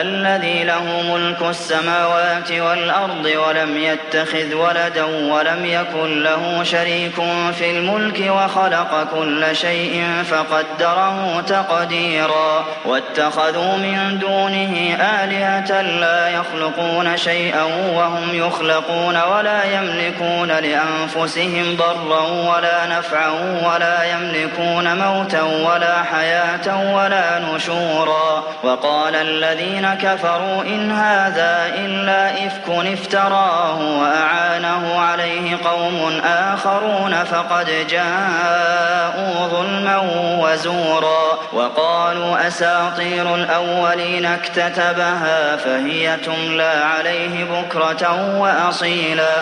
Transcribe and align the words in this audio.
الذي 0.00 0.64
له 0.64 1.02
ملك 1.12 1.42
السماوات 1.42 2.52
والأرض 2.52 3.24
ولم 3.24 3.76
يتخذ 3.76 4.54
ولدا 4.54 5.04
ولم 5.04 5.64
يكن 5.66 6.22
له 6.22 6.64
شريك 6.64 7.14
في 7.58 7.70
الملك 7.70 8.30
وخلق 8.30 9.06
كل 9.14 9.56
شيء 9.56 10.04
فقدره 10.30 11.40
تقديرا. 11.40 12.64
واتخذوا 12.84 13.76
من 13.76 14.18
دونه 14.18 14.96
آلهة 15.22 15.82
لا 15.82 16.28
يخلقون 16.28 17.16
شيئا 17.16 17.64
وهم 17.94 18.28
يخلقون 18.32 19.16
ولا 19.22 19.64
يملكون 19.64 20.48
لأنفسهم 20.48 21.76
ضرا 21.76 22.20
ولا 22.20 22.86
نفعا 22.86 23.30
ولا 23.66 24.04
يملكون 24.04 24.96
موتا 24.98 25.42
ولا 25.42 26.02
حياة 26.02 26.94
ولا 26.94 27.38
نشورا. 27.38 28.42
وقال 28.62 29.16
الذين 29.16 29.81
كفروا 29.86 30.62
إن 30.62 30.90
هذا 30.90 31.72
إلا 31.74 32.46
إفك 32.46 32.68
افتراه 32.68 33.98
وأعانه 34.00 35.00
عليه 35.00 35.56
قوم 35.64 36.20
آخرون 36.24 37.24
فقد 37.24 37.86
جاءوا 37.90 39.46
ظلما 39.48 39.98
وزورا 40.40 41.38
وقالوا 41.52 42.46
أساطير 42.46 43.34
الأولين 43.34 44.26
اكتتبها 44.26 45.56
فهي 45.56 46.16
تملى 46.16 46.82
عليه 46.96 47.44
بكرة 47.44 48.38
وأصيلا 48.38 49.34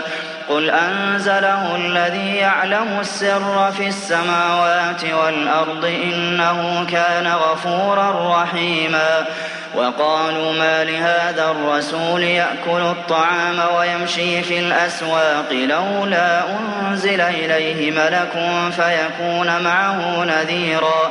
قل 0.49 0.71
أنزله 0.71 1.77
الذي 1.77 2.37
يعلم 2.37 3.01
السر 3.01 3.73
في 3.77 3.89
السماوات 3.89 5.05
والأرض 5.05 5.85
إنه 5.85 6.87
كان 6.91 7.27
غفورا 7.27 8.43
رحيما 8.43 9.25
وقالوا 9.75 10.53
ما 10.53 10.85
لهذا 10.85 11.51
الرسول 11.51 12.23
يأكل 12.23 12.81
الطعام 12.81 13.61
ويمشي 13.77 14.43
في 14.43 14.59
الأسواق 14.59 15.53
لولا 15.53 16.43
أنزل 16.59 17.21
إليه 17.21 17.91
ملك 17.91 18.33
فيكون 18.77 19.63
معه 19.63 20.25
نذيرا. 20.25 21.11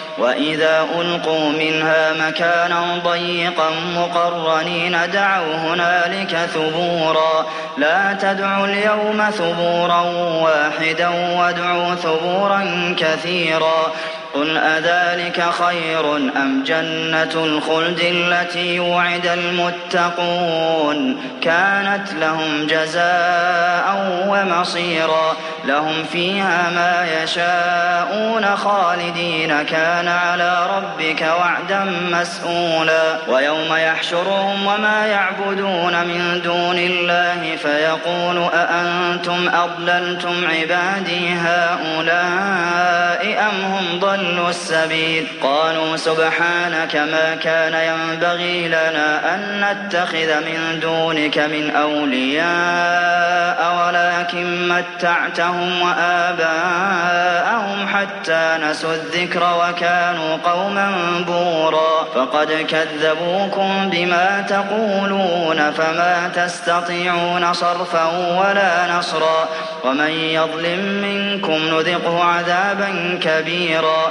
وإذا 0.17 0.87
ألقوا 0.99 1.49
منها 1.49 2.13
مكانا 2.13 3.01
ضيقا 3.03 3.69
مقرنين 3.95 4.97
دعوا 5.13 5.55
هنالك 5.55 6.35
ثبورا. 6.53 7.45
لا 7.77 8.17
تدعوا 8.21 8.65
اليوم 8.65 9.29
ثبورا 9.31 10.01
واحدا 10.41 11.07
وادعوا 11.07 11.95
ثبورا 11.95 12.95
كثيرا. 12.99 13.91
قل 14.33 14.57
أذلك 14.57 15.43
خير 15.51 16.15
أم 16.15 16.63
جنة 16.65 17.43
الخلد 17.43 17.99
التي 17.99 18.79
وعد 18.79 19.27
المتقون؟ 19.27 21.17
كانت 21.41 22.13
لهم 22.13 22.67
جزاء 22.67 24.25
ومصيرا. 24.27 25.35
لهم 25.65 26.03
فيها 26.11 26.69
ما 26.75 27.23
يشاءون 27.23 28.55
خالدين. 28.55 29.63
كان 29.63 30.07
على 30.07 30.67
ربك 30.75 31.21
وعدا 31.39 31.83
مسئولا 32.11 33.17
ويوم 33.27 33.75
يحشرهم 33.75 34.67
وما 34.67 35.05
يعبدون 35.05 35.93
من 36.07 36.41
دون 36.43 36.77
الله 36.77 37.55
فيقول 37.55 38.49
أأنتم 38.53 39.49
أضللتم 39.53 40.47
عبادي 40.47 41.33
هؤلاء 41.33 43.21
أم 43.49 43.61
هم 43.61 43.99
ضلوا 43.99 44.20
السبيل. 44.49 45.27
قالوا 45.41 45.97
سبحانك 45.97 46.95
ما 46.95 47.35
كان 47.35 47.73
ينبغي 47.73 48.67
لنا 48.67 49.35
أن 49.35 49.65
نتخذ 49.65 50.39
من 50.39 50.79
دونك 50.81 51.37
من 51.37 51.75
أولياء 51.75 53.61
ولكن 53.79 54.67
متعتهم 54.67 55.81
وآباءهم 55.81 57.87
حتى 57.87 58.57
نسوا 58.63 58.93
الذكر 58.93 59.43
وكانوا 59.43 60.37
قوما 60.45 60.91
بورا. 61.27 62.07
فقد 62.15 62.51
كذبوكم 62.51 63.89
بما 63.89 64.45
تقولون 64.49 65.71
فما 65.71 66.31
تستطيعون 66.35 67.53
صرفا 67.53 68.05
ولا 68.39 68.97
نصرا. 68.97 69.49
ومن 69.83 70.09
يظلم 70.09 70.79
منكم 70.79 71.51
نذقه 71.51 72.23
عذابا 72.23 73.19
كبيرا. 73.23 74.10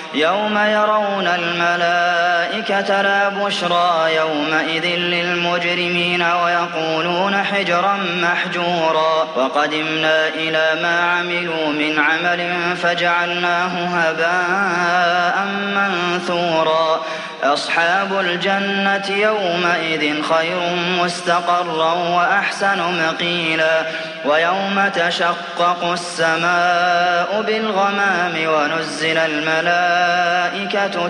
يوم 0.13 0.57
يرون 0.57 1.27
الملائكة 1.27 3.01
لا 3.01 3.29
بشرى 3.29 4.15
يومئذ 4.15 4.85
للمجرمين 4.85 6.21
ويقولون 6.43 7.43
حجرا 7.43 7.97
محجورا 8.21 9.27
وقدمنا 9.35 10.27
إلى 10.27 10.81
ما 10.81 10.99
عملوا 10.99 11.67
من 11.67 11.99
عمل 11.99 12.53
فجعلناه 12.75 13.85
هباء 13.85 15.47
منثورا 15.75 17.01
أصحاب 17.43 18.19
الجنة 18.19 19.09
يومئذ 19.09 20.23
خير 20.23 20.59
مستقرا 21.03 21.93
وأحسن 21.93 23.07
مقيلا 23.07 23.85
ويوم 24.25 24.89
تشقق 24.95 25.91
السماء 25.91 27.43
بالغمام 27.47 28.33
ونزل 28.35 29.17
الملائكة 29.17 30.00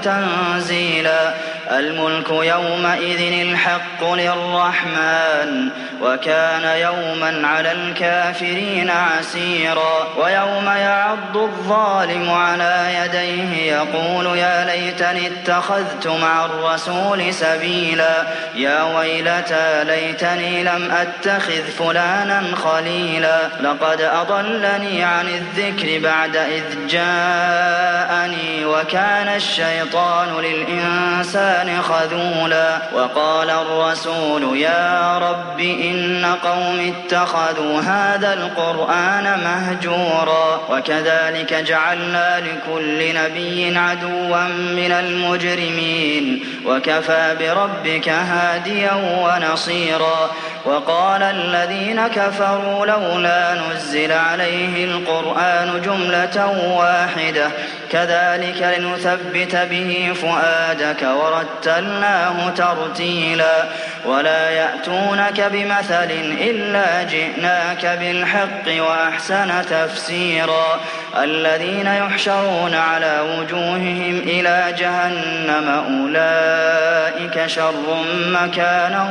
تنزيلا 0.03 1.33
الملك 1.71 2.29
يومئذ 2.29 3.47
الحق 3.47 4.13
للرحمن 4.13 5.69
وكان 6.01 6.77
يوما 6.77 7.47
على 7.47 7.71
الكافرين 7.71 8.89
عسيرا 8.89 10.07
ويوم 10.17 10.65
يعض 10.65 11.37
الظالم 11.37 12.31
على 12.31 12.87
يديه 13.03 13.73
يقول 13.73 14.37
يا 14.37 14.65
ليتني 14.65 15.27
اتخذت 15.27 16.07
مع 16.07 16.45
الرسول 16.45 17.33
سبيلا 17.33 18.23
يا 18.55 18.83
ويلتى 18.83 19.83
ليتني 19.83 20.63
لم 20.63 20.91
أتخذ 20.91 21.63
فلانا 21.79 22.43
خليلا 22.55 23.39
لقد 23.61 24.01
أضلني 24.01 25.03
عن 25.03 25.27
الذكر 25.27 25.99
بعد 25.99 26.35
إذ 26.35 26.87
جاءني 26.87 28.65
وكان 28.65 29.27
الشيطان 29.27 30.41
للإنسان 30.41 31.60
خذولا 31.69 32.77
وقال 32.93 33.49
الرسول 33.49 34.57
يا 34.57 35.17
رب 35.17 35.59
إن 35.59 36.25
قوم 36.43 36.93
اتخذوا 36.93 37.81
هذا 37.81 38.33
القرآن 38.33 39.39
مهجورا 39.43 40.61
وكذلك 40.69 41.53
جعلنا 41.53 42.39
لكل 42.39 43.15
نبي 43.15 43.77
عدوا 43.77 44.43
من 44.75 44.91
المجرمين 44.91 46.43
وكفى 46.65 47.35
بربك 47.39 48.09
هاديا 48.09 48.91
ونصيرا 48.93 50.31
وقال 50.65 51.23
الذين 51.23 52.07
كفروا 52.07 52.85
لولا 52.85 53.61
نزل 53.61 54.11
عليه 54.11 54.85
القرآن 54.85 55.81
جملة 55.85 56.47
واحدة 56.77 57.47
كذلك 57.91 58.77
لنثبت 58.77 59.55
به 59.55 60.13
فؤادك 60.21 61.03
ورتلناه 61.41 62.49
ترتيلا 62.49 63.63
ولا 64.05 64.49
يأتونك 64.49 65.41
بمثل 65.41 66.11
إلا 66.41 67.03
جئناك 67.03 67.85
بالحق 67.99 68.83
وأحسن 68.83 69.65
تفسيرا 69.69 70.79
الذين 71.23 71.87
يحشرون 71.87 72.75
على 72.75 73.19
وجوههم 73.19 74.21
إلى 74.23 74.75
جهنم 74.77 75.83
أولئك 75.89 77.45
شر 77.47 78.03
مكانا 78.27 79.09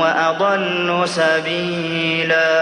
وأضل 0.00 1.02
سبيلا 1.08 2.54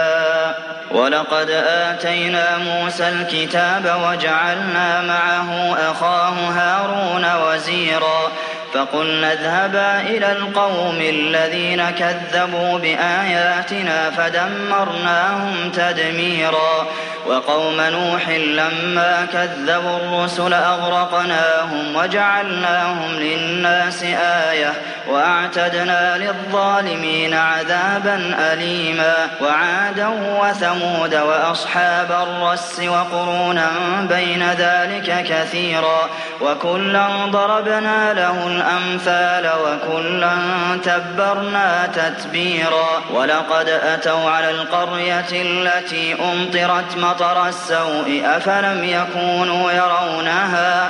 ولقد 0.91 1.49
آتينا 1.67 2.57
موسى 2.57 3.09
الكتاب 3.09 4.01
وجعلنا 4.07 5.01
معه 5.01 5.77
أخاه 5.91 6.33
هارون 6.33 7.25
وزيرا 7.45 8.31
فقلنا 8.73 9.33
اذهبا 9.33 10.01
إلى 10.01 10.31
القوم 10.31 11.01
الذين 11.01 11.89
كذبوا 11.89 12.79
بآياتنا 12.79 14.09
فدمرناهم 14.11 15.71
تدميرا. 15.71 16.87
وقوم 17.27 17.81
نوح 17.81 18.29
لما 18.29 19.27
كذبوا 19.33 19.97
الرسل 19.97 20.53
أغرقناهم 20.53 21.95
وجعلناهم 21.95 23.11
للناس 23.11 24.03
آية 24.49 24.73
وأعتدنا 25.07 26.17
للظالمين 26.17 27.33
عذابا 27.33 28.35
أليما 28.39 29.13
وعادا 29.41 30.07
وثمود 30.41 31.15
وأصحاب 31.15 32.11
الرس 32.11 32.79
وقرونا 32.79 33.69
بين 34.09 34.43
ذلك 34.51 35.25
كثيرا 35.29 36.09
وكلا 36.41 37.07
ضربنا 37.25 38.13
له 38.13 38.47
الأمثال 38.47 39.49
وكلا 39.65 40.33
تبرنا 40.83 41.89
تتبيرا 41.95 43.01
ولقد 43.13 43.69
أتوا 43.69 44.29
على 44.29 44.49
القرية 44.51 45.31
التي 45.31 46.13
أمطرت 46.13 46.97
مطر 47.13 47.47
السوء 47.47 48.21
أفلم 48.25 48.83
يكونوا 48.83 49.71
يرونها 49.71 50.89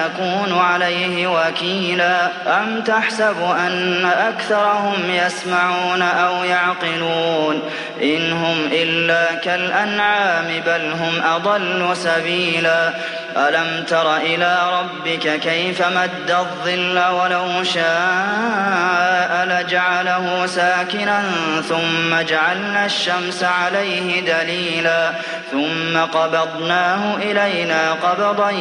تكون 0.01 0.59
عليه 0.59 1.27
وكيلا. 1.27 2.27
أم 2.47 2.81
تحسب 2.81 3.35
أن 3.41 4.05
أكثرهم 4.05 4.99
يسمعون 5.09 6.01
أو 6.01 6.43
يعقلون؟ 6.43 7.61
إن 8.01 8.33
هم 8.33 8.69
إلا 8.71 9.35
كالأنعام 9.35 10.47
بل 10.65 10.91
هم 10.91 11.21
أضل 11.35 11.97
سبيلا. 11.97 12.93
ألم 13.37 13.83
تر 13.87 14.17
إلى 14.17 14.57
ربك 14.79 15.39
كيف 15.39 15.81
مد 15.87 16.31
الظل 16.31 16.99
ولو 16.99 17.63
شاء 17.63 19.45
لجعله 19.45 20.45
ساكنا 20.45 21.23
ثم 21.69 22.21
جعلنا 22.21 22.85
الشمس 22.85 23.43
عليه 23.43 24.21
دليلا. 24.21 25.11
ثم 25.51 25.97
قبضناه 25.97 27.15
إلينا 27.15 27.91
قبضا 27.91 28.51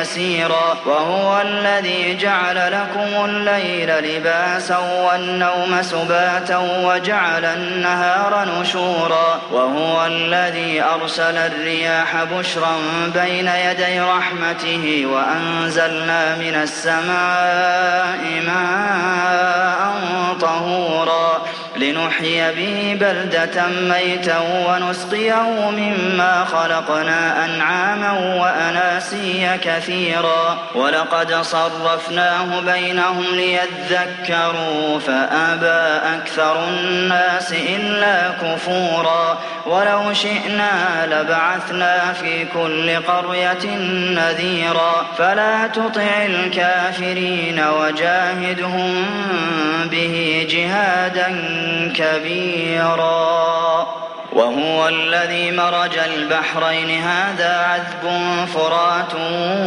يسيرا. 0.00 0.76
وهو 0.86 1.40
الذي 1.40 2.16
جعل 2.16 2.72
لكم 2.72 3.24
الليل 3.24 3.90
لباسا 3.98 4.78
والنوم 4.78 5.82
سباتا 5.82 6.58
وجعل 6.84 7.44
النهار 7.44 8.48
نشورا. 8.60 8.89
وهو 9.52 10.06
الذي 10.06 10.82
أرسل 10.82 11.36
الرياح 11.36 12.24
بشرا 12.24 12.76
بين 13.14 13.48
يدي 13.48 14.00
رحمته 14.00 15.06
وأنزلنا 15.06 16.36
من 16.36 16.54
السماء 16.54 18.42
ماء 18.46 19.94
طهورا 20.40 21.42
لنحيي 21.80 22.52
به 22.52 22.96
بلدة 23.00 23.66
ميتا 23.66 24.38
ونسقيه 24.68 25.70
مما 25.70 26.44
خلقنا 26.44 27.44
أنعاما 27.44 28.12
وأناسيا 28.12 29.58
كثيرا. 29.64 30.58
ولقد 30.74 31.34
صرفناه 31.34 32.60
بينهم 32.60 33.24
ليذكروا 33.32 34.98
فأبى 34.98 36.00
أكثر 36.16 36.68
الناس 36.68 37.52
إلا 37.52 38.30
كفورا. 38.42 39.38
ولو 39.66 40.12
شئنا 40.12 41.06
لبعثنا 41.06 42.12
في 42.12 42.44
كل 42.44 42.96
قرية 42.96 43.76
نذيرا. 44.16 45.06
فلا 45.18 45.66
تطع 45.66 46.26
الكافرين 46.26 47.64
وجاهدهم 47.80 49.06
به 49.90 50.46
جهادا 50.50 51.28
كبيرا. 51.96 53.40
وهو 54.32 54.88
الذي 54.88 55.50
مرج 55.50 55.98
البحرين. 55.98 57.02
هذا 57.02 57.66
عذب 57.70 58.10
فرات 58.54 59.14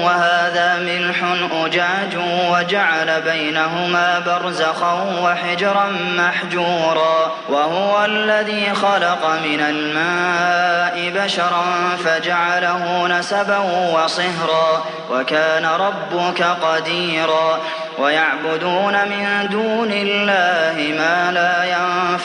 وهذا 0.03 0.77
ملح 0.79 1.17
أجاج 1.65 2.17
وجعل 2.51 3.21
بينهما 3.21 4.19
برزخا 4.19 5.19
وحجرا 5.23 5.85
محجورا. 6.17 7.31
وهو 7.49 8.05
الذي 8.05 8.73
خلق 8.73 9.39
من 9.43 9.61
الماء 9.69 11.23
بشرا 11.25 11.65
فجعله 12.05 13.07
نسبا 13.07 13.57
وصهرا. 13.93 14.85
وكان 15.11 15.65
ربك 15.65 16.43
قديرا. 16.43 17.59
ويعبدون 17.99 18.93
من 18.93 19.47
دون 19.51 19.91
الله 19.91 20.95
ما 20.97 21.31
لا 21.31 21.63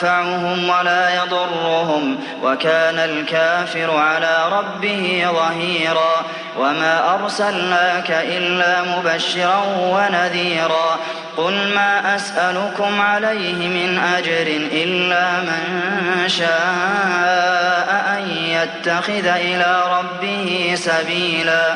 ينفعهم 0.03 0.69
ولا 0.69 1.15
يضرهم 1.15 2.17
وكان 2.43 2.99
الكافر 2.99 3.97
على 3.97 4.49
ربه 4.51 5.27
ظهيرا 5.31 6.25
وما 6.59 7.13
أرسلناك 7.15 8.11
إلا 8.11 8.83
مبشرا 8.83 9.63
ونذيرا 9.77 10.99
قل 11.37 11.73
ما 11.75 12.15
أسألكم 12.15 13.01
عليه 13.01 13.67
من 13.67 13.99
أجر 14.17 14.47
إلا 14.71 15.31
من 15.31 16.29
شاء 16.29 18.05
أن 18.17 18.29
يتخذ 18.29 19.25
إلى 19.25 19.83
ربه 19.99 20.73
سبيلا 20.75 21.75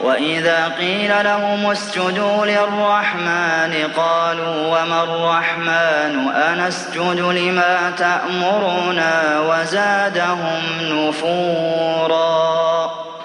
وإذا 0.00 0.68
قيل 0.78 1.24
لهم 1.24 1.70
اسجدوا 1.70 2.46
للرحمن 2.46 3.90
قالوا 3.96 4.66
وما 4.66 5.02
الرحمن؟ 5.02 6.28
أنسجد 6.28 7.20
لما 7.20 7.92
تأمرنا 7.98 9.40
وزادهم 9.40 10.62
نفورا. 10.80 12.44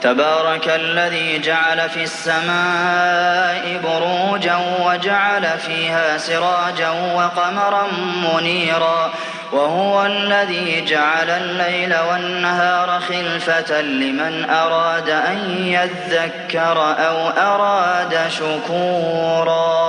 تبارك 0.02 0.68
الذي 0.68 1.40
جعل 1.40 1.90
في 1.90 2.04
السماء 2.04 3.80
بروجا 3.84 4.58
وجعل 4.86 5.48
فيها 5.60 6.18
سراجا 6.18 6.90
وقمرا 6.90 7.88
منيرا. 8.24 9.12
وهو 9.52 10.06
الذي 10.06 10.86
جعل 10.86 11.30
الليل 11.30 11.96
والنهار 12.12 13.00
خلفة 13.00 13.82
لمن 13.82 14.50
أراد 14.50 15.10
أن 15.10 15.68
يذكر 15.68 16.96
أو 17.08 17.30
أراد 17.30 18.20
شكورا. 18.30 19.80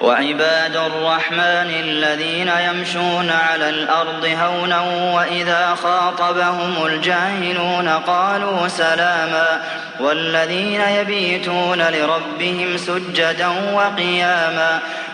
وعباد 0.00 0.76
الرحمن 0.76 1.70
الذين 1.80 2.50
يمشون 2.68 3.30
على 3.50 3.68
الأرض 3.68 4.36
هونا 4.42 4.80
وإذا 5.14 5.76
خاطبهم 5.82 6.86
الجاهلون 6.86 7.88
قالوا 7.88 8.68
سلاما. 8.68 9.60
والذين 10.00 10.80
يبيتون 10.80 11.82
لربهم 11.82 12.76
سجدا 12.76 13.48
وقياما. 13.74 14.78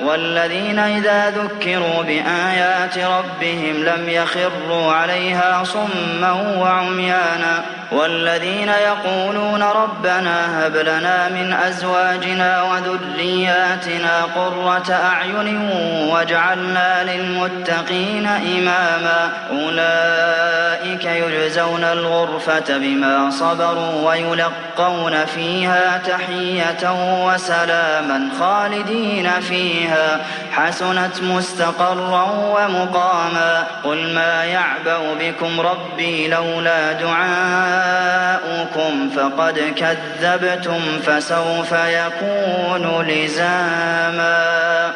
والذين 0.00 0.78
إذا 0.78 1.30
ذكروا 1.30 2.02
بآيات 2.02 2.98
ربهم 2.98 3.84
لم 3.84 4.08
يخروا 4.08 4.92
عليها 4.92 5.64
صما 5.64 6.32
وعميانا 6.58 7.64
والذين 7.92 8.68
يقولون 8.68 9.62
ربنا 9.62 10.66
هب 10.66 10.76
لنا 10.76 11.28
من 11.28 11.52
أزواجنا 11.52 12.62
وذرياتنا 12.62 14.22
قرة 14.36 14.92
أعين 14.92 15.70
واجعلنا 16.12 17.04
للمتقين 17.04 18.26
إماما. 18.26 19.30
أولئك 19.50 21.04
يجزون 21.04 21.84
الغرفة 21.84 22.78
بما 22.78 23.30
صبروا 23.30 24.08
ويلقون 24.08 25.24
فيها 25.24 25.98
تحية 25.98 26.92
وسلاما 27.26 28.28
خالدين 28.40 29.30
فيها. 29.40 30.20
حسنت 30.52 31.22
مستقرا 31.22 32.26
ومقاما. 32.32 33.66
قل 33.84 34.14
ما 34.14 34.44
يعبأ 34.44 34.98
بكم 35.20 35.60
ربي 35.60 36.28
لولا 36.28 36.92
دعاء 36.92 37.77
آباؤكم 37.78 39.10
فقد 39.10 39.58
كذبتم 39.76 40.80
فسوف 41.06 41.72
يكون 41.72 43.06
لزاما. 43.06 44.92